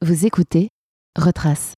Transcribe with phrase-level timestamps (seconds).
[0.00, 0.68] Vous écoutez
[1.18, 1.74] Retrace,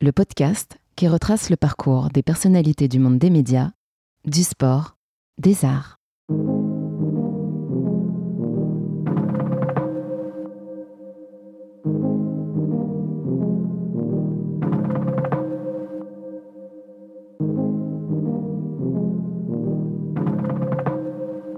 [0.00, 3.72] le podcast qui retrace le parcours des personnalités du monde des médias,
[4.24, 4.96] du sport,
[5.36, 5.98] des arts.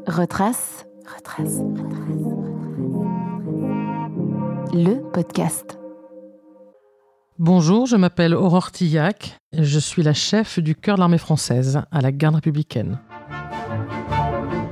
[0.09, 2.33] Retrace, retrace, retrace,
[4.75, 5.79] le podcast.
[7.45, 9.37] Bonjour, je m'appelle Aurore Tillac.
[9.53, 13.01] Je suis la chef du cœur de l'armée française à la garde républicaine.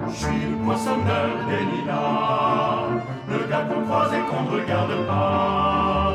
[0.06, 6.14] Je suis le poissonneur des lilas, le gars qu'on croise et qu'on ne regarde pas.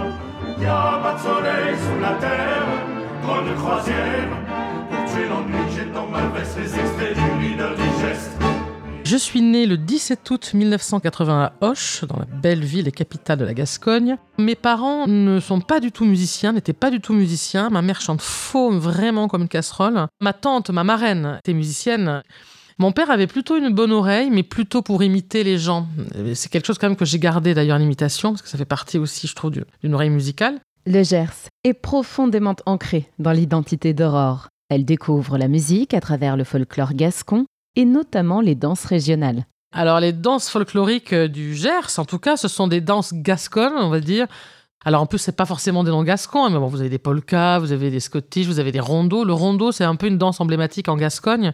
[0.57, 2.67] Y a pas de soleil sous la terre,
[3.21, 4.29] drôle de croisière.
[4.89, 8.44] Pour tuer l'ennui, j'ai dans ma veste les extraits du leader digeste.
[9.05, 13.37] Je suis né le 17 août 1980 à Auch, dans la belle ville et capitale
[13.37, 14.17] de la Gascogne.
[14.39, 17.69] Mes parents ne sont pas du tout musiciens, n'étaient pas du tout musiciens.
[17.69, 20.07] Ma mère chante faux, vraiment comme une casserole.
[20.21, 22.23] Ma tante, ma marraine, était musicienne.
[22.79, 25.87] Mon père avait plutôt une bonne oreille, mais plutôt pour imiter les gens.
[26.33, 28.97] C'est quelque chose quand même que j'ai gardé d'ailleurs l'imitation, parce que ça fait partie
[28.97, 30.59] aussi, je trouve, du- d'une oreille musicale.
[30.87, 34.47] Le Gers est profondément ancré dans l'identité d'Aurore.
[34.69, 37.45] Elle découvre la musique à travers le folklore gascon
[37.75, 39.45] et notamment les danses régionales.
[39.71, 43.73] Alors les danses folkloriques euh, du Gers, en tout cas, ce sont des danses gasconnes,
[43.75, 44.27] on va dire.
[44.87, 46.99] Alors en plus, c'est pas forcément des noms gascons, hein, mais bon, vous avez des
[46.99, 49.23] polkas, vous avez des scottish, vous avez des rondos.
[49.23, 51.53] Le rondo, c'est un peu une danse emblématique en Gascogne.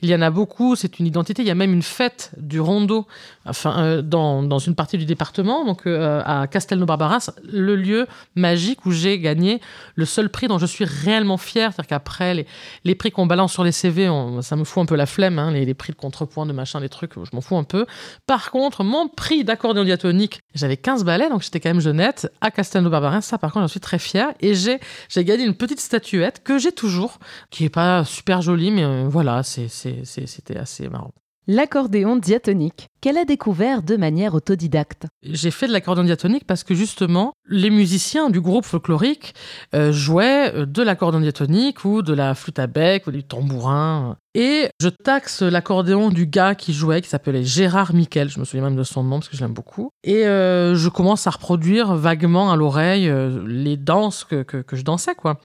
[0.00, 1.42] Il y en a beaucoup, c'est une identité.
[1.42, 3.06] Il y a même une fête du rondo,
[3.44, 8.86] enfin euh, dans, dans une partie du département, donc euh, à Castelnau-Barbaras, le lieu magique
[8.86, 9.60] où j'ai gagné
[9.94, 11.72] le seul prix dont je suis réellement fier.
[11.72, 12.46] C'est-à-dire qu'après les,
[12.84, 14.08] les prix qu'on balance sur les CV,
[14.40, 16.80] ça me fout un peu la flemme, hein, les, les prix de contrepoint, de machin,
[16.80, 17.84] des trucs, je m'en fous un peu.
[18.26, 22.50] Par contre, mon prix d'accordéon diatonique, j'avais 15 ballets, donc j'étais quand même jeunette, à
[22.70, 23.20] Castelnau-Barbarin.
[23.20, 24.32] Ça, par contre, j'en suis très fière.
[24.40, 27.18] Et j'ai, j'ai gagné une petite statuette que j'ai toujours,
[27.50, 31.12] qui est pas super jolie, mais euh, voilà, c'est, c'est, c'est- c'était assez marrant.
[31.46, 35.06] L'accordéon diatonique, qu'elle a découvert de manière autodidacte.
[35.24, 39.34] J'ai fait de l'accordéon diatonique parce que justement, les musiciens du groupe folklorique
[39.74, 44.16] euh, jouaient euh, de l'accordéon diatonique ou de la flûte à bec ou du tambourin.
[44.34, 48.28] Et je taxe l'accordéon du gars qui jouait, qui s'appelait Gérard Miquel.
[48.28, 49.90] Je me souviens même de son nom parce que je l'aime beaucoup.
[50.04, 54.82] Et euh, je commence à reproduire vaguement à l'oreille euh, les danses que, que, je
[54.82, 55.40] dansais, quoi.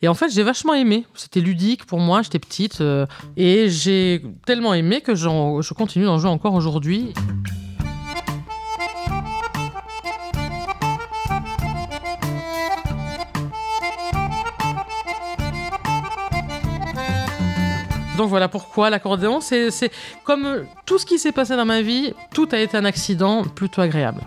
[0.00, 1.06] Et en fait, j'ai vachement aimé.
[1.14, 2.80] C'était ludique pour moi, j'étais petite.
[2.80, 3.04] euh,
[3.36, 7.12] et j'ai tellement aimé que je continue d'en jouer encore aujourd'hui.
[18.16, 19.90] Donc voilà pourquoi l'accordéon, c'est
[20.24, 23.80] comme tout ce qui s'est passé dans ma vie, tout a été un accident plutôt
[23.80, 24.20] agréable.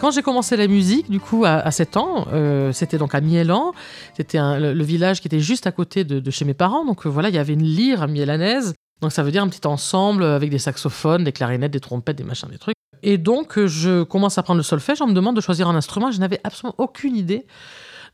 [0.00, 3.20] Quand j'ai commencé la musique, du coup, à, à 7 ans, euh, c'était donc à
[3.20, 3.72] Mielan.
[4.16, 6.84] C'était le, village qui était juste à côté de, chez mes parents.
[6.84, 8.74] Donc euh, voilà, il y avait une lyre mielanaise.
[9.00, 12.24] Donc ça veut dire un petit ensemble avec des saxophones, des clarinettes, des trompettes, des
[12.24, 12.76] machins, des trucs.
[13.02, 15.00] Et donc je commence à prendre le solfège.
[15.00, 16.10] On me demande de choisir un instrument.
[16.10, 17.46] Je n'avais absolument aucune idée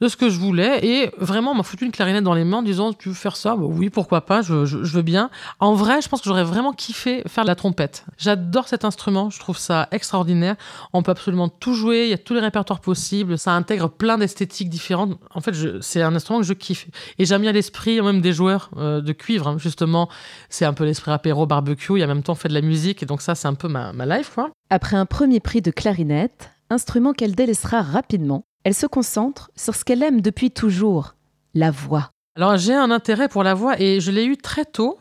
[0.02, 0.84] de ce que je voulais.
[0.84, 3.54] Et vraiment, m'a foutu une clarinette dans les mains en disant Tu veux faire ça?
[3.54, 5.30] Bah Oui, pourquoi pas, je, veux bien.
[5.60, 8.04] En vrai, je pense que j'aurais vraiment kiffé faire de la trompette.
[8.18, 10.56] J'adore cet instrument, je trouve ça extraordinaire.
[10.92, 14.18] On peut absolument tout jouer, il y a tous les répertoires possibles, ça intègre plein
[14.18, 15.18] d'esthétiques différentes.
[15.34, 16.88] En fait, c'est un instrument que je kiffe.
[17.18, 19.56] Et j'aime bien l'esprit même des joueurs euh, de cuivre, hein.
[19.58, 20.08] justement.
[20.48, 23.04] C'est un peu l'esprit apéro, barbecue, et en même temps on fait de la musique,
[23.04, 24.50] et donc ça, c'est un peu ma, ma life, quoi.
[24.68, 29.84] Après un premier prix de clarinette, instrument qu'elle délaissera rapidement, elle se concentre sur ce
[29.84, 31.14] qu'elle aime depuis toujours,
[31.54, 32.10] la voix.
[32.36, 34.98] Alors j'ai un intérêt pour la voix et je l'ai eu très tôt,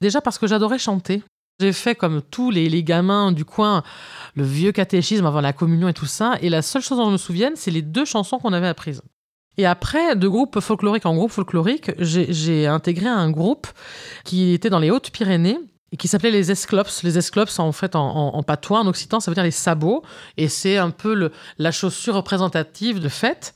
[0.00, 1.22] déjà parce que j'adorais chanter.
[1.60, 3.84] J'ai fait comme tous les, gamins du coin,
[4.34, 7.12] le vieux catéchisme avant la communion et tout ça, et la seule chose dont je
[7.12, 9.02] me souvienne, c'est les deux chansons qu'on avait apprises.
[9.56, 13.68] Et après, de groupe folklorique en groupe folklorique, j'ai intégré un groupe
[14.24, 15.60] qui était dans les Hautes-Pyrénées
[15.96, 17.02] qui s'appelait les Esclops.
[17.02, 20.02] Les Esclops, en fait, en, patois, en occitan, ça veut dire les sabots,
[20.36, 23.54] et c'est un peu la chaussure représentative de fête.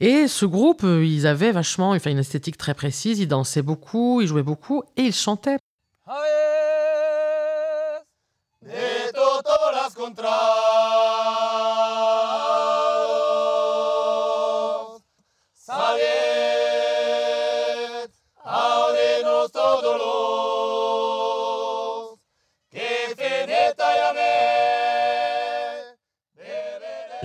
[0.00, 4.28] Et ce groupe, euh, ils avaient vachement une esthétique très précise, ils dansaient beaucoup, ils
[4.28, 5.58] jouaient beaucoup et ils chantaient.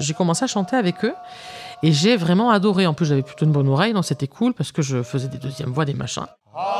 [0.03, 1.15] J'ai commencé à chanter avec eux
[1.81, 2.85] et j'ai vraiment adoré.
[2.85, 5.37] En plus, j'avais plutôt une bonne oreille, donc c'était cool parce que je faisais des
[5.37, 6.25] deuxièmes voix, des machins.
[6.55, 6.72] Abre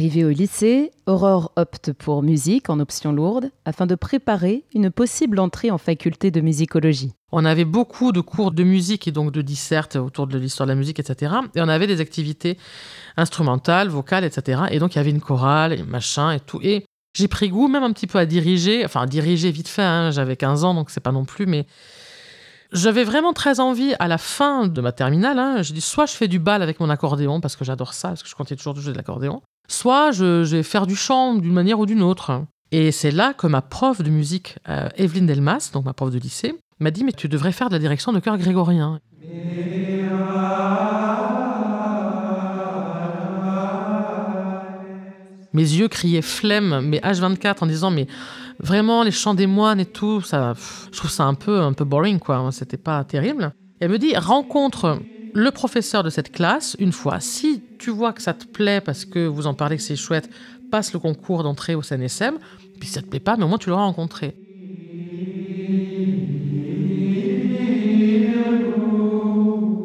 [0.00, 5.38] Arrivée au lycée, Aurore opte pour musique en option lourde afin de préparer une possible
[5.38, 7.12] entrée en faculté de musicologie.
[7.32, 10.72] On avait beaucoup de cours de musique et donc de dissertes autour de l'histoire de
[10.72, 11.34] la musique, etc.
[11.54, 12.56] Et on avait des activités
[13.18, 14.62] instrumentales, vocales, etc.
[14.70, 16.60] Et donc il y avait une chorale, et machin et tout.
[16.62, 19.82] Et j'ai pris goût même un petit peu à diriger, enfin à diriger vite fait,
[19.82, 20.12] hein.
[20.12, 21.66] j'avais 15 ans donc c'est pas non plus, mais
[22.72, 26.14] j'avais vraiment très envie à la fin de ma terminale, hein, j'ai dit soit je
[26.14, 28.76] fais du bal avec mon accordéon parce que j'adore ça, parce que je continue toujours
[28.76, 32.42] jouer de l'accordéon, soit je, vais faire du chant d'une manière ou d'une autre.
[32.72, 36.18] Et c'est là que ma prof de musique, euh, Evelyne Delmas, donc ma prof de
[36.18, 39.00] lycée, m'a dit mais tu devrais faire de la direction de chœur grégorien.
[45.52, 48.06] Mes yeux criaient flemme, mais H24 en disant mais
[48.60, 50.54] vraiment les chants des moines et tout, ça,
[50.92, 52.48] je trouve ça un peu un peu boring quoi.
[52.52, 53.52] C'était pas terrible.
[53.80, 55.00] elle me dit rencontre
[55.34, 57.20] le professeur de cette classe une fois.
[57.20, 60.30] Si tu vois que ça te plaît parce que vous en parlez que c'est chouette,
[60.70, 62.38] passe le concours d'entrée au CNSM.
[62.78, 64.34] Puis ça te plaît pas, mais au moins tu l'auras rencontré.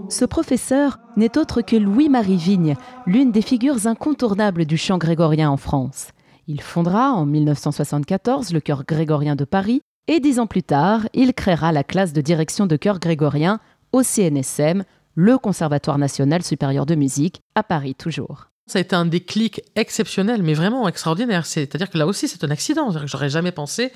[0.09, 2.75] Ce professeur n'est autre que Louis-Marie Vigne,
[3.06, 6.09] l'une des figures incontournables du chant grégorien en France.
[6.47, 11.33] Il fondera en 1974 le chœur grégorien de Paris et dix ans plus tard, il
[11.33, 13.59] créera la classe de direction de chœur grégorien
[13.92, 14.83] au CNSM,
[15.15, 18.47] le Conservatoire national supérieur de musique, à Paris toujours.
[18.67, 21.45] Ça a été un déclic exceptionnel, mais vraiment extraordinaire.
[21.45, 22.91] C'est-à-dire que là aussi, c'est un accident.
[23.06, 23.91] J'aurais jamais pensé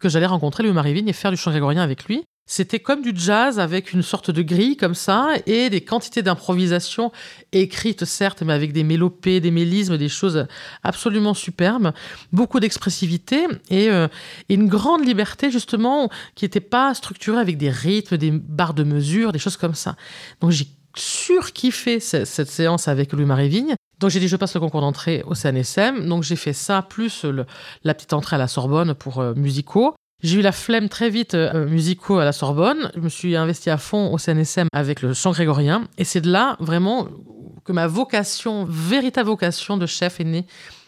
[0.00, 2.24] que j'allais rencontrer Louis-Marie Vigne et faire du chant grégorien avec lui.
[2.48, 7.10] C'était comme du jazz avec une sorte de grille comme ça et des quantités d'improvisation
[7.50, 10.46] écrites certes, mais avec des mélopées, des mélismes, des choses
[10.84, 11.92] absolument superbes,
[12.32, 14.06] beaucoup d'expressivité et, euh,
[14.48, 19.32] une grande liberté justement qui n'était pas structurée avec des rythmes, des barres de mesure,
[19.32, 19.96] des choses comme ça.
[20.40, 23.74] Donc j'ai surkiffé cette, cette séance avec Louis-Marie Vigne.
[23.98, 26.08] Donc j'ai dit je passe le concours d'entrée au CNSM.
[26.08, 27.26] Donc j'ai fait ça plus
[27.82, 29.94] la petite entrée à la Sorbonne pour euh, musicaux.
[30.22, 32.90] J'ai eu la flemme très vite euh, musicaux à la Sorbonne.
[32.94, 35.84] Je me suis investi à fond au CNSM avec le chant grégorien.
[35.98, 37.06] Et c'est de là, vraiment,
[37.66, 40.46] que ma vocation, véritable vocation de chef est née.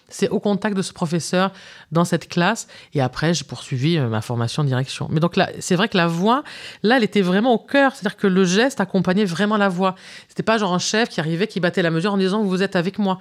[0.08, 1.52] C'est au contact de ce professeur
[1.92, 2.68] dans cette classe.
[2.94, 5.08] Et après, j'ai poursuivi euh, ma formation de direction.
[5.10, 6.42] Mais donc là, c'est vrai que la voix,
[6.82, 7.94] là, elle était vraiment au cœur.
[7.94, 9.94] C'est-à-dire que le geste accompagnait vraiment la voix.
[10.28, 12.76] C'était pas genre un chef qui arrivait, qui battait la mesure en disant vous êtes
[12.76, 13.18] avec moi.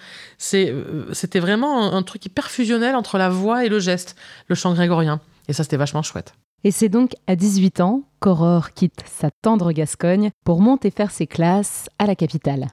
[0.54, 4.16] Euh, c'était vraiment un, un truc hyper fusionnel entre la voix et le geste,
[4.48, 5.20] le chant grégorien.
[5.48, 6.34] Et ça, c'était vachement chouette.
[6.64, 11.28] Et c'est donc à 18 ans qu'Aurore quitte sa tendre Gascogne pour monter faire ses
[11.28, 12.68] classes à la capitale.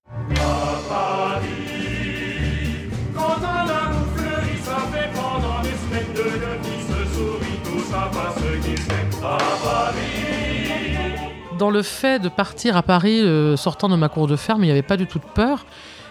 [11.59, 14.67] Dans le fait de partir à Paris euh, sortant de ma cour de ferme, il
[14.67, 15.67] n'y avait pas du tout de peur.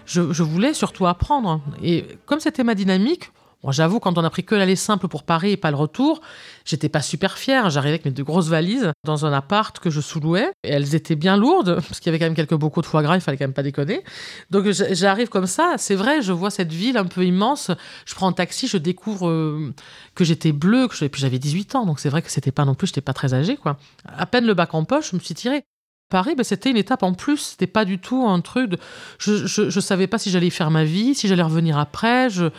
[0.06, 1.60] Je, je voulais surtout apprendre.
[1.82, 3.32] Et comme c'était ma dynamique,
[3.72, 6.22] j'avoue, quand on a pris que l'aller simple pour Paris et pas le retour,
[6.66, 7.70] j'étais pas super fière.
[7.70, 10.52] J'arrivais avec mes deux grosses valises dans un appart que je sous-louais.
[10.64, 13.04] Et elles étaient bien lourdes, parce qu'il y avait quand même quelques bocaux de foie
[13.04, 14.04] gras, il fallait quand même pas déconner.
[14.50, 17.72] Donc j'arrive comme ça, c'est vrai, je vois cette ville un peu immense.
[18.06, 19.74] Je prends un taxi, je découvre euh,
[20.16, 22.76] que j'étais bleue, que puis j'avais 18 ans, donc c'est vrai que c'était pas non
[22.76, 23.78] plus, j'étais pas très âgée, quoi.
[24.06, 25.64] À peine le bac en poche, je me suis tirée.
[26.10, 27.38] Paris, ben, c'était une étape en plus.
[27.38, 28.78] C'était pas du tout un truc de.
[29.18, 32.30] Je, je, je savais pas si j'allais faire ma vie, si j'allais revenir après.
[32.30, 32.52] Je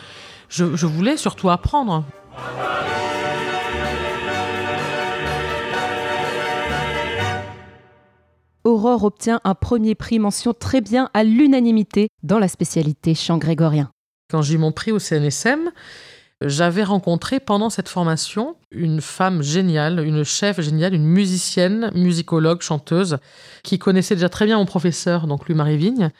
[0.55, 2.05] je, voulais surtout apprendre.
[8.63, 13.91] Aurore obtient un premier prix mention très bien à l'unanimité dans la spécialité chant grégorien.
[14.31, 15.71] Quand j'ai eu mon prix au CNSM,
[16.41, 23.17] j'avais rencontré pendant cette formation une femme géniale, une chef géniale, une musicienne, musicologue, chanteuse,
[23.63, 26.11] qui connaissait déjà très bien mon professeur, donc lui Marie Vigne,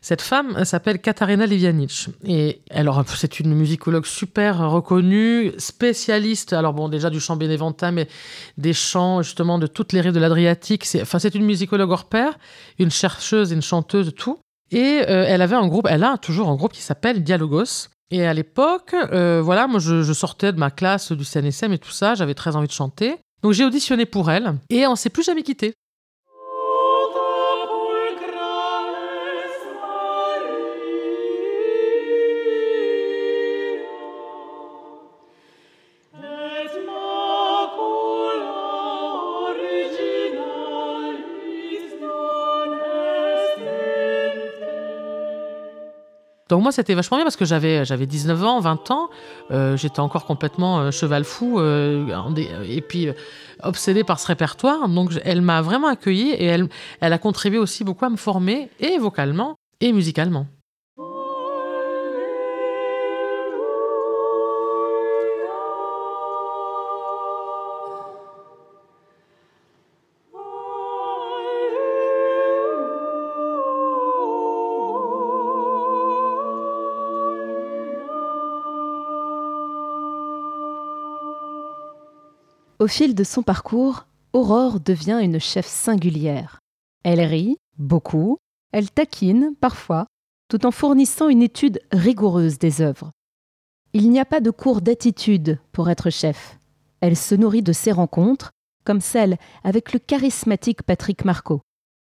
[0.00, 2.08] cette femme s'appelle Katarina Livianic.
[2.24, 8.08] Et alors, c'est une musicologue super reconnue, spécialiste, alors bon, déjà du chant bénéventin, mais
[8.56, 10.84] des chants justement de toutes les rives de l'Adriatique.
[10.84, 12.38] C'est, enfin, c'est une musicologue hors pair,
[12.78, 14.38] une chercheuse, une chanteuse, tout.
[14.70, 17.88] Et euh, elle avait un groupe, elle a toujours un groupe qui s'appelle Dialogos.
[18.10, 21.78] Et à l'époque, euh, voilà, moi je, je, sortais de ma classe du CNSM et
[21.78, 23.16] tout ça, j'avais très envie de chanter.
[23.42, 25.74] Donc j'ai auditionné pour elle et on s'est plus jamais quitté.
[46.48, 49.10] Donc moi, c'était vachement bien parce que j'avais, j'avais 19 ans, 20 ans,
[49.50, 52.06] euh, j'étais encore complètement euh, cheval fou euh,
[52.66, 53.08] et puis
[53.62, 54.88] obsédée par ce répertoire.
[54.88, 56.68] Donc elle m'a vraiment accueillie et elle,
[57.00, 60.46] elle a contribué aussi beaucoup à me former et vocalement et musicalement.
[82.78, 86.60] Au fil de son parcours, Aurore devient une chef singulière.
[87.02, 88.38] Elle rit, beaucoup,
[88.72, 90.06] elle taquine, parfois,
[90.48, 93.10] tout en fournissant une étude rigoureuse des œuvres.
[93.94, 96.60] Il n'y a pas de cours d'attitude pour être chef.
[97.00, 98.52] Elle se nourrit de ses rencontres,
[98.84, 101.62] comme celle avec le charismatique Patrick Marco,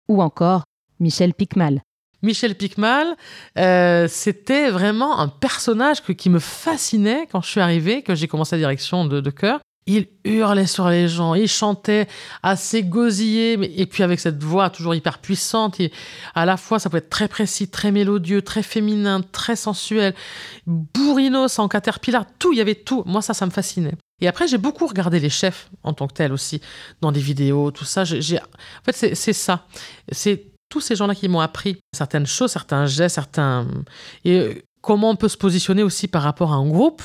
[0.08, 0.62] ou encore
[1.00, 1.82] Michel Picmal.
[2.22, 3.16] Michel Picmal,
[3.58, 8.54] euh, c'était vraiment un personnage qui me fascinait quand je suis arrivée, que j'ai commencé
[8.54, 9.60] la direction de, de chœur.
[9.92, 12.06] Il hurlait sur les gens, il chantait
[12.44, 15.80] assez gosillé, mais, et puis avec cette voix toujours hyper puissante.
[15.80, 15.90] Et
[16.36, 20.14] à la fois, ça pouvait être très précis, très mélodieux, très féminin, très sensuel,
[20.66, 23.02] bourrinos en caterpillar, tout, il y avait tout.
[23.04, 23.94] Moi, ça, ça me fascinait.
[24.20, 26.60] Et après, j'ai beaucoup regardé les chefs en tant que tels aussi,
[27.00, 28.02] dans des vidéos, tout ça.
[28.02, 29.66] En fait, c'est ça.
[30.12, 33.66] C'est tous ces gens-là qui m'ont appris certaines choses, certains gestes, certains.
[34.24, 37.02] Et comment on peut se positionner aussi par rapport à un groupe.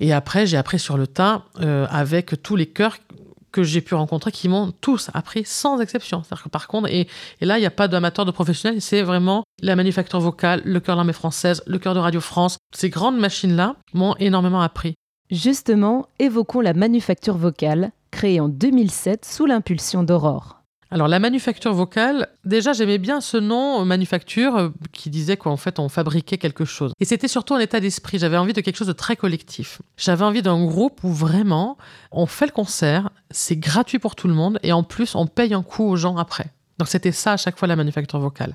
[0.00, 2.98] Et après, j'ai appris sur le tas euh, avec tous les chœurs
[3.50, 6.22] que j'ai pu rencontrer qui m'ont tous appris sans exception.
[6.22, 7.08] C'est-à-dire que par contre, et,
[7.40, 10.94] là, il n'y a pas d'amateur de professionnel, c'est vraiment la manufacture vocale, le chœur
[10.94, 12.58] de l'armée française, le chœur de Radio France.
[12.74, 14.94] Ces grandes machines-là m'ont énormément appris.
[15.30, 20.57] Justement, évoquons la manufacture vocale, créée en 2007 sous l'impulsion d'Aurore.
[20.90, 25.58] Alors la manufacture vocale, déjà j'aimais bien ce nom euh, manufacture euh, qui disait qu'en
[25.58, 26.92] fait on fabriquait quelque chose.
[26.98, 29.82] Et c'était surtout un état d'esprit, j'avais envie de quelque chose de très collectif.
[29.98, 31.76] J'avais envie d'un groupe où vraiment
[32.10, 35.52] on fait le concert, c'est gratuit pour tout le monde et en plus on paye
[35.52, 36.46] un coup aux gens après.
[36.78, 38.54] Donc c'était ça à chaque fois la manufacture vocale.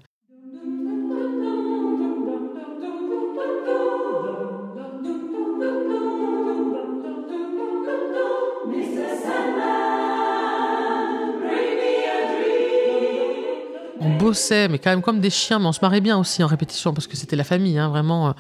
[14.23, 16.93] Bossait, mais quand même comme des chiens, mais on se marrait bien aussi en répétition
[16.93, 18.29] parce que c'était la famille, hein, vraiment.
[18.29, 18.31] Euh,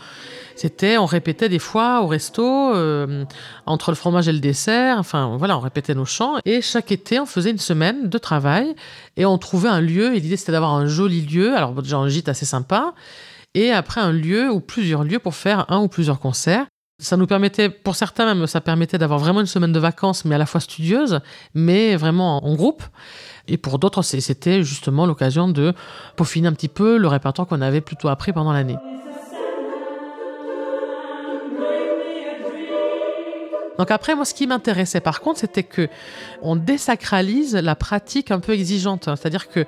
[0.55, 3.25] c'était, on répétait des fois au resto, euh,
[3.65, 6.37] entre le fromage et le dessert, enfin voilà, on répétait nos chants.
[6.45, 8.75] Et chaque été, on faisait une semaine de travail
[9.17, 10.15] et on trouvait un lieu.
[10.15, 12.93] Et l'idée, c'était d'avoir un joli lieu, alors déjà un gîte assez sympa,
[13.55, 16.65] et après un lieu ou plusieurs lieux pour faire un ou plusieurs concerts.
[17.03, 20.35] Ça nous permettait, pour certains même, ça permettait d'avoir vraiment une semaine de vacances, mais
[20.35, 21.19] à la fois studieuse,
[21.53, 22.81] mais vraiment en groupe.
[23.49, 25.73] Et pour d'autres, c'était justement l'occasion de
[26.15, 28.77] peaufiner un petit peu le répertoire qu'on avait plutôt appris pendant l'année.
[33.77, 35.89] Donc après, moi, ce qui m'intéressait par contre, c'était que
[36.41, 39.05] on désacralise la pratique un peu exigeante.
[39.05, 39.65] C'est-à-dire que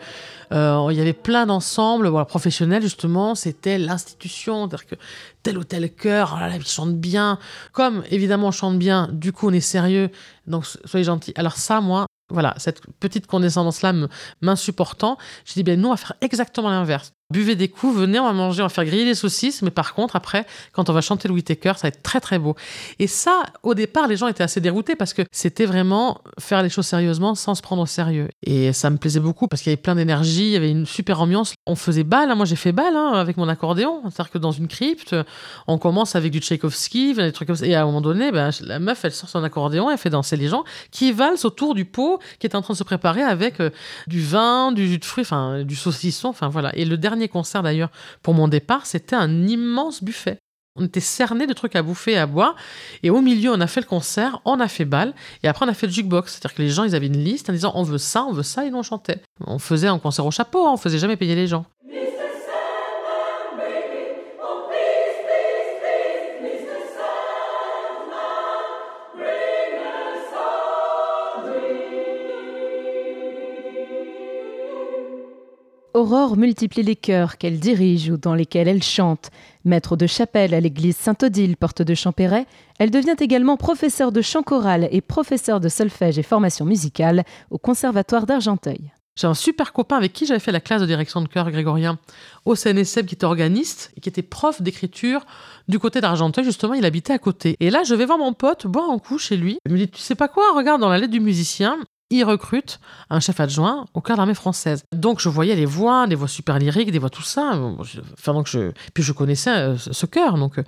[0.54, 4.70] euh, y avait plein d'ensembles professionnels, justement, c'était l'institution.
[4.70, 4.96] C'est-à-dire que
[5.44, 7.40] tel ou tel chœur, oh là là, il chante bien.
[7.72, 10.10] Comme évidemment on chante bien, du coup on est sérieux,
[10.48, 11.34] donc soyez gentils.
[11.36, 13.94] Alors ça, moi, voilà, cette petite condescendance-là
[14.42, 18.26] m'insupportant, je dis, bien, nous, on va faire exactement l'inverse buvez des coups, venez, on
[18.26, 21.02] va manger, on va faire griller des saucisses, mais par contre, après, quand on va
[21.02, 22.56] chanter Louis Taker, ça va être très très beau.
[23.00, 26.70] Et ça, au départ, les gens étaient assez déroutés parce que c'était vraiment faire les
[26.70, 28.30] choses sérieusement sans se prendre au sérieux.
[28.44, 30.86] Et ça me plaisait beaucoup parce qu'il y avait plein d'énergie, il y avait une
[30.86, 31.54] super ambiance.
[31.66, 32.36] On faisait balle, hein.
[32.36, 35.16] moi j'ai fait balle hein, avec mon accordéon, c'est-à-dire que dans une crypte,
[35.68, 38.52] on commence avec du Tchaïkovski, des trucs comme ça, et à un moment donné, ben,
[38.62, 41.86] la meuf, elle sort son accordéon, elle fait danser les gens qui valsent autour du
[41.86, 43.70] pot qui est en train de se préparer avec euh,
[44.08, 46.76] du vin, du jus de fruits, enfin du saucisson, enfin voilà.
[46.76, 47.92] Et le dernier dernier concert d'ailleurs
[48.22, 50.38] pour mon départ, c'était un immense buffet.
[50.78, 52.56] On était cerné de trucs à bouffer et à boire.
[53.02, 55.14] Et au milieu, on a fait le concert, on a fait balle.
[55.42, 56.34] Et après, on a fait le jukebox.
[56.34, 58.44] C'est-à-dire que les gens, ils avaient une liste en disant on veut ça, on veut
[58.44, 59.22] ça, et on chantait.
[59.40, 61.66] On faisait un concert au chapeau, hein, on faisait jamais payer les gens.
[76.06, 79.32] Aurore multiplie les chœurs qu'elle dirige ou dans lesquels elle chante.
[79.64, 82.46] Maître de chapelle à l'église Saint-Odile, porte de Champéret,
[82.78, 87.58] elle devient également professeure de chant choral et professeure de solfège et formation musicale au
[87.58, 88.92] Conservatoire d'Argenteuil.
[89.16, 91.98] J'ai un super copain avec qui j'avais fait la classe de direction de chœur grégorien
[92.46, 95.26] au CNSM qui était organiste et qui était prof d'écriture
[95.68, 96.44] du côté d'Argenteuil.
[96.44, 97.56] Justement, il habitait à côté.
[97.62, 99.58] Et là, je vais voir mon pote boire un coup chez lui.
[99.66, 102.80] Il me dit Tu sais pas quoi Regarde dans la lettre du musicien, il recrute
[103.10, 104.84] un chef adjoint au cœur de l'armée française.
[104.94, 107.60] Donc je voyais les voix, des voix super lyriques, des voix tout ça.
[108.14, 108.72] Enfin, donc je...
[108.94, 110.60] Puis je connaissais euh, ce chœur, donc...
[110.60, 110.64] Euh,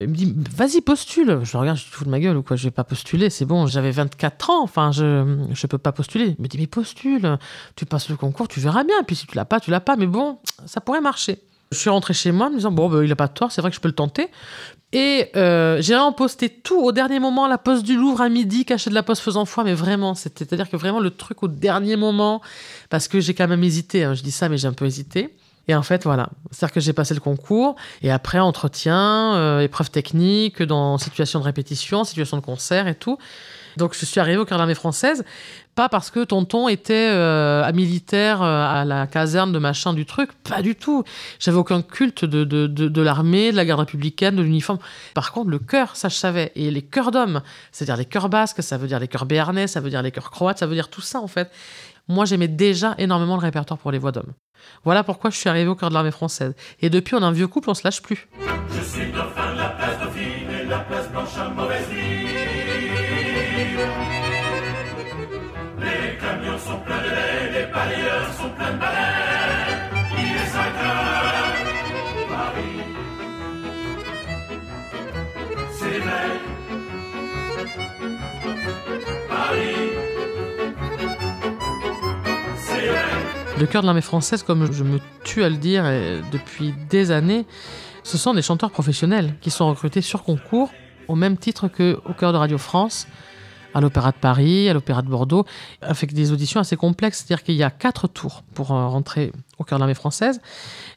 [0.00, 1.40] il me dit, vas-y, postule.
[1.42, 3.46] Je regarde, je te fous de ma gueule ou quoi, je vais pas postuler, c'est
[3.46, 6.36] bon, j'avais 24 ans, enfin, je, je peux pas postuler.
[6.38, 7.38] Il me dit, mais postule,
[7.76, 9.96] tu passes le concours, tu verras bien, puis si tu l'as pas, tu l'as pas,
[9.96, 11.40] mais bon, ça pourrait marcher.
[11.72, 13.60] Je suis rentré chez moi en me disant, bon, bah, il a pas tort, c'est
[13.60, 14.28] vrai que je peux le tenter.
[14.92, 18.64] Et euh, j'ai vraiment posté tout au dernier moment, la poste du Louvre à midi,
[18.64, 21.96] caché de la poste faisant foi, mais vraiment, c'est-à-dire que vraiment le truc au dernier
[21.96, 22.40] moment,
[22.88, 25.34] parce que j'ai quand même hésité, hein, je dis ça, mais j'ai un peu hésité.
[25.68, 26.28] Et en fait, voilà.
[26.50, 31.44] C'est-à-dire que j'ai passé le concours et après, entretien, euh, épreuve technique, dans situation de
[31.44, 33.18] répétition, situation de concert et tout.
[33.76, 35.24] Donc, je suis arrivée au cœur de l'armée française,
[35.74, 40.30] pas parce que tonton était euh, militaire euh, à la caserne de machin du truc,
[40.42, 41.04] pas du tout.
[41.38, 44.78] J'avais aucun culte de, de, de, l'armée, de la garde républicaine, de l'uniforme.
[45.14, 46.52] Par contre, le cœur, ça je savais.
[46.54, 47.42] Et les cœurs d'hommes,
[47.72, 50.30] c'est-à-dire les cœurs basques, ça veut dire les cœurs béarnais, ça veut dire les cœurs
[50.30, 51.50] croates, ça veut dire tout ça en fait.
[52.08, 54.32] Moi, j'aimais déjà énormément le répertoire pour les voix d'hommes.
[54.84, 56.54] Voilà pourquoi je suis arrivée au cœur de l'armée française.
[56.80, 58.28] Et depuis, on a un vieux couple, on se lâche plus.
[58.70, 62.15] Je suis dauphin de la place dauphine et la place blanche à mauvaise.
[67.56, 69.16] Les balayeurs sont pleins de balais.
[70.18, 71.54] Il est 5 heures,
[72.28, 72.80] Paris
[75.78, 76.40] s'éveille.
[79.28, 79.74] Paris
[82.56, 83.58] s'éveille.
[83.58, 85.84] Le cœur de l'armée française, comme je me tue à le dire
[86.32, 87.46] depuis des années,
[88.02, 90.70] ce sont des chanteurs professionnels qui sont recrutés sur concours
[91.08, 93.06] au même titre qu'au cœur de Radio France,
[93.76, 95.44] à l'Opéra de Paris, à l'Opéra de Bordeaux,
[95.82, 97.18] avec des auditions assez complexes.
[97.18, 100.40] C'est-à-dire qu'il y a quatre tours pour euh, rentrer au cœur de l'armée française.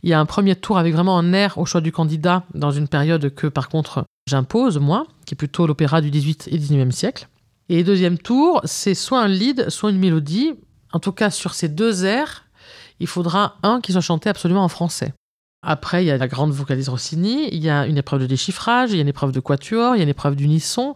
[0.01, 2.71] Il y a un premier tour avec vraiment un air au choix du candidat dans
[2.71, 6.91] une période que, par contre, j'impose, moi, qui est plutôt l'opéra du 18 et 19e
[6.91, 7.27] siècle.
[7.67, 10.53] Et deuxième tour, c'est soit un lead, soit une mélodie.
[10.93, 12.45] En tout cas, sur ces deux airs,
[13.01, 15.13] il faudra un qui soit chanté absolument en français.
[15.63, 18.91] Après, il y a la grande vocalise Rossini, il y a une épreuve de déchiffrage,
[18.91, 20.93] il y a une épreuve de quatuor, il y a une épreuve d'unisson,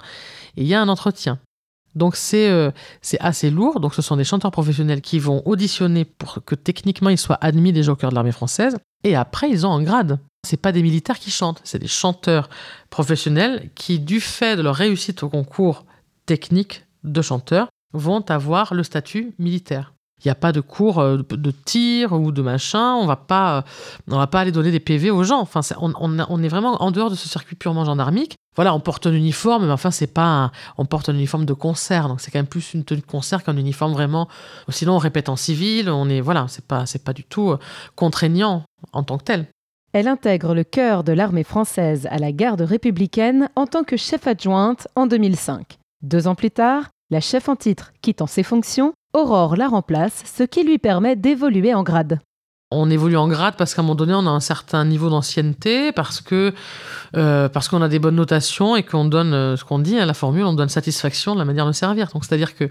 [0.55, 1.39] et il y a un entretien.
[1.95, 2.71] Donc c'est euh,
[3.01, 3.79] c'est assez lourd.
[3.79, 7.73] Donc ce sont des chanteurs professionnels qui vont auditionner pour que techniquement ils soient admis
[7.73, 8.77] des jokers de l'armée française.
[9.03, 10.19] Et après, ils ont un grade.
[10.45, 12.49] C'est pas des militaires qui chantent, c'est des chanteurs
[12.89, 15.85] professionnels qui, du fait de leur réussite au concours
[16.25, 19.92] technique de chanteurs, vont avoir le statut militaire.
[20.23, 22.95] Il n'y a pas de cours euh, de tir ou de machin.
[22.95, 23.61] On va pas, euh,
[24.09, 25.39] on va pas aller donner des PV aux gens.
[25.41, 28.35] Enfin, on est vraiment en dehors de ce circuit purement gendarmique.
[28.55, 31.53] Voilà, on porte un uniforme, mais enfin, c'est pas, un- on porte un uniforme de
[31.53, 32.07] concert.
[32.07, 34.27] Donc, c'est quand même plus une tenue de concert qu'un uniforme vraiment.
[34.69, 35.89] Sinon, on répète en civil.
[35.89, 37.57] On est, voilà, c'est pas, c'est pas du tout euh,
[37.95, 39.47] contraignant en tant que tel.
[39.93, 44.25] Elle intègre le cœur de l'armée française à la garde républicaine en tant que chef
[44.27, 45.77] adjointe en 2005.
[46.01, 50.41] Deux ans plus tard, la chef en titre quittant ses fonctions, Aurore la remplace, ce
[50.41, 52.19] qui lui permet d'évoluer en grade.
[52.71, 55.91] on évolue en grade parce qu'à un moment donné, on a un certain niveau d'ancienneté,
[55.91, 56.23] parce
[57.15, 60.15] euh, qu'on a des bonnes notations et qu'on donne euh, ce qu'on dit à la
[60.15, 62.07] formule, on donne satisfaction de la manière de servir.
[62.07, 62.67] Donc c'est-à-dire que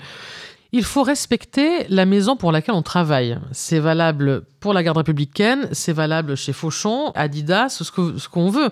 [0.75, 3.39] il faut respecter la maison pour laquelle on travaille.
[3.53, 8.49] C'est valable pour la garde républicaine, c'est valable chez Fauchon, Adidas, ce que- ce qu'on
[8.49, 8.71] veut.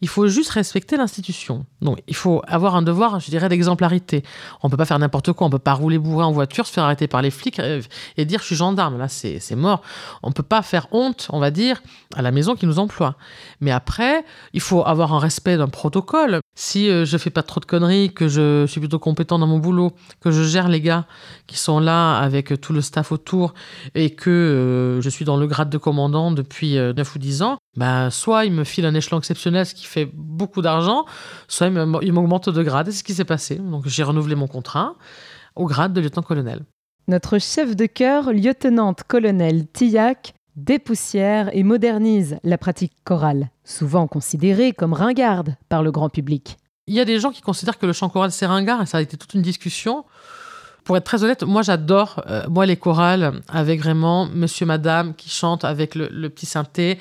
[0.00, 1.64] Il faut juste respecter l'institution.
[1.82, 4.24] Donc, il faut avoir un devoir, je dirais, d'exemplarité.
[4.62, 5.46] On peut pas faire n'importe quoi.
[5.46, 7.80] On peut pas rouler bourré en voiture, se faire arrêter par les flics euh,
[8.16, 8.98] et dire je suis gendarme.
[8.98, 9.82] Là, c'est c'est mort.
[10.24, 11.80] On peut pas faire honte, on va dire,
[12.16, 13.14] à la maison qui nous emploie.
[13.60, 16.40] Mais après, il faut avoir un respect d'un protocole.
[16.58, 19.58] Si euh, je fais pas trop de conneries, que je suis plutôt compétent dans mon
[19.58, 19.92] boulot,
[20.22, 21.04] que je gère les gars
[21.46, 23.52] qui sont là avec euh, tout le staff autour
[23.94, 27.42] et que euh, je suis dans le grade de commandant depuis euh, 9 ou 10
[27.42, 31.04] ans, bah, soit il me file un échelon exceptionnel, ce qui fait beaucoup d'argent,
[31.46, 32.86] soit il me- il m'augmente de grade.
[32.90, 33.56] C'est ce qui s'est passé.
[33.56, 34.94] Donc j'ai renouvelé mon contrat
[35.56, 36.64] au grade de lieutenant-colonel.
[37.06, 44.92] Notre chef de chœur, lieutenant-colonel Tillac, dépoussière et modernise la pratique chorale, souvent considérée comme
[44.92, 46.56] ringarde par le grand public.
[46.86, 48.98] Il y a des gens qui considèrent que le chant choral c'est ringard et ça
[48.98, 50.04] a été toute une discussion.
[50.86, 55.28] Pour être très honnête, moi j'adore euh, moi les chorales avec vraiment monsieur madame qui
[55.28, 57.00] chante avec le, petit synthé,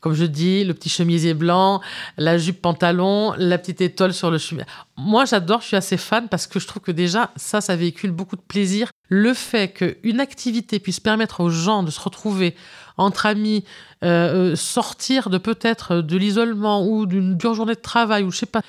[0.00, 1.80] comme je dis, le petit chemisier blanc,
[2.18, 4.64] la jupe pantalon, la petite étole sur le chemin.
[4.96, 8.10] Moi j'adore, je suis assez fan parce que je trouve que déjà ça ça véhicule
[8.10, 8.90] beaucoup de plaisir.
[9.08, 12.56] Le fait qu'une activité puisse permettre aux gens de se retrouver
[12.96, 13.62] entre amis,
[14.02, 18.38] euh, euh, sortir de peut-être de l'isolement ou d'une dure journée de travail ou je
[18.38, 18.62] sais pas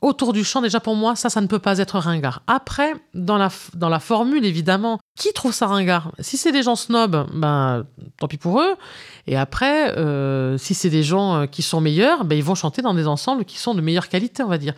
[0.00, 2.42] autour du chant, déjà pour moi, ça, ça ne peut pas être ringard.
[2.46, 6.12] Après, dans la, f- dans la formule, évidemment, qui trouve ça ringard?
[6.20, 7.86] Si c'est des gens snobs, ben,
[8.18, 8.76] tant pis pour eux.
[9.26, 12.80] Et après, euh, si c'est des gens euh, qui sont meilleurs, ben, ils vont chanter
[12.80, 14.74] dans des ensembles qui sont de meilleure qualité, on va dire.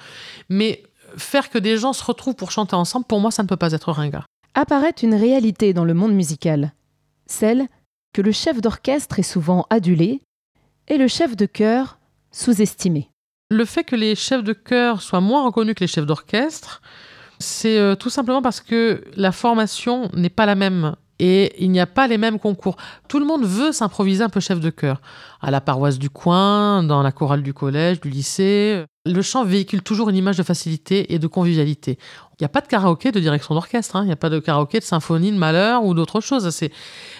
[0.49, 0.83] Mais
[1.17, 3.73] faire que des gens se retrouvent pour chanter ensemble, pour moi, ça ne peut pas
[3.73, 4.27] être ringard.
[4.55, 6.73] Apparaît une réalité dans le monde musical,
[7.27, 7.69] celle
[8.13, 10.21] que le chef d'orchestre est souvent adulé
[10.89, 11.99] et le chef de chœur
[12.33, 13.09] sous-estimé.
[13.53, 16.81] Le fait que les chefs de chœur soient moins reconnus que les chefs d'orchestre,
[17.39, 21.79] c'est euh, tout simplement parce que la formation n'est pas la même et il n'y
[21.79, 22.77] a pas les mêmes concours.
[23.09, 25.03] Tout le monde veut s'improviser un peu chef de chœur,
[25.43, 28.87] à la paroisse du coin, dans la chorale du collège, du lycée.
[29.05, 31.99] Le chant véhicule toujours une image de facilité et de convivialité.
[32.35, 34.03] Il n'y a pas de karaoké de direction d'orchestre, hein.
[34.05, 36.49] il n'y a pas de karaoké de symphonie, de malheur ou d'autre chose.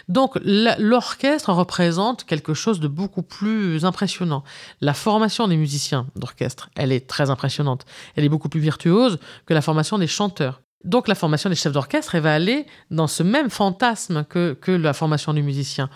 [0.09, 4.45] Donc l'orchestre représente quelque chose de beaucoup plus impressionnant.
[4.81, 7.85] La formation des musiciens d'orchestre, elle est très impressionnante.
[8.15, 10.63] Elle est beaucoup plus virtuose que la formation des chanteurs.
[10.85, 14.93] Donc la formation des chefs d'orchestre, va aller dans ce même fantasme que, que la
[14.93, 15.89] formation du musicien.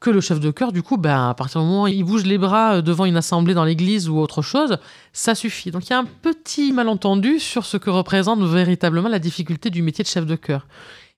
[0.00, 2.24] Que le chef de chœur, du coup, ben, à partir du moment où il bouge
[2.24, 4.78] les bras euh, devant une assemblée dans l'église ou autre chose,
[5.12, 5.70] ça suffit.
[5.70, 9.82] Donc il y a un petit malentendu sur ce que représente véritablement la difficulté du
[9.82, 10.66] métier de chef de chœur.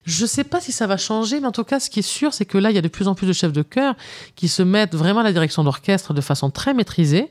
[0.05, 2.03] Je ne sais pas si ça va changer, mais en tout cas, ce qui est
[2.03, 3.95] sûr, c'est que là, il y a de plus en plus de chefs de chœur
[4.37, 7.31] qui se mettent vraiment à la direction d'orchestre de façon très maîtrisée,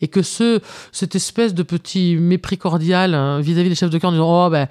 [0.00, 0.60] et que ce,
[0.90, 4.50] cette espèce de petit mépris cordial hein, vis-à-vis des chefs de chœur en disant Oh,
[4.50, 4.68] ben,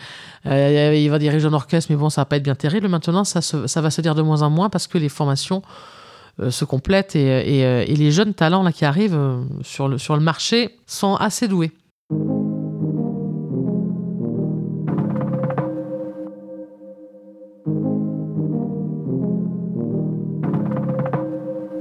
[0.48, 2.88] euh, il va diriger un orchestre, mais bon, ça va pas être bien terrible.
[2.88, 5.62] Maintenant, ça, ça va se dire de moins en moins parce que les formations
[6.40, 7.30] euh, se complètent et,
[7.64, 9.20] euh, et, les jeunes talents qui arrivent
[9.62, 11.72] sur le marché sont assez doués.